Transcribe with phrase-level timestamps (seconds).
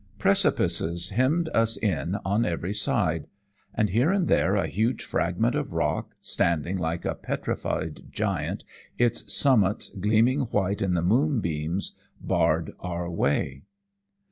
[0.17, 3.27] Precipices hemmed us in on every side;
[3.75, 8.63] and here and there a huge fragment of rock, standing like a petrified giant,
[8.97, 13.61] its summit gleaming white in the moonbeams, barred our way.